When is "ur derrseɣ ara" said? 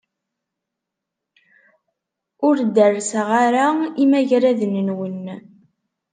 2.47-3.65